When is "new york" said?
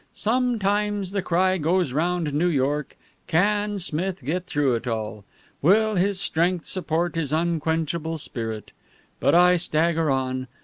2.33-2.97